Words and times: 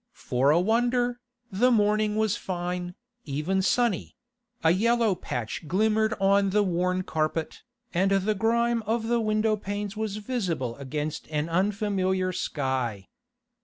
For 0.17 0.49
a 0.49 0.59
wonder, 0.59 1.19
the 1.51 1.69
morning 1.69 2.15
was 2.15 2.35
fine, 2.35 2.95
even 3.25 3.61
sunny; 3.61 4.15
a 4.63 4.71
yellow 4.71 5.13
patch 5.13 5.67
glimmered 5.67 6.15
on 6.19 6.49
the 6.49 6.63
worn 6.63 7.03
carpet, 7.03 7.61
and 7.93 8.09
the 8.09 8.33
grime 8.33 8.81
of 8.87 9.05
the 9.05 9.21
window 9.21 9.55
panes 9.57 9.95
was 9.95 10.17
visible 10.17 10.75
against 10.77 11.27
an 11.27 11.49
unfamiliar 11.49 12.31
sky. 12.31 13.09